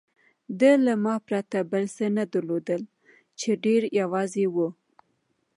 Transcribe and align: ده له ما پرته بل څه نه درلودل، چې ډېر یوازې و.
ده 0.59 0.71
له 0.85 0.93
ما 1.03 1.15
پرته 1.27 1.57
بل 1.71 1.83
څه 1.95 2.05
نه 2.17 2.23
درلودل، 2.33 2.81
چې 3.39 3.49
ډېر 3.63 3.81
یوازې 4.01 4.45
و. 4.53 4.57